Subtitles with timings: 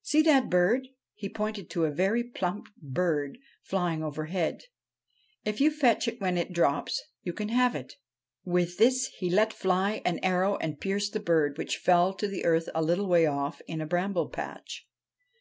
[0.00, 4.62] See that bird?' He pointed to a very plump bird flying overhead.'
[5.44, 7.94] If you fetch it when it drops, you can have it.'
[8.44, 12.68] With this he let fly an arrow and pierced the bird, which fell to earth
[12.76, 14.86] a little way off in a bramble patch.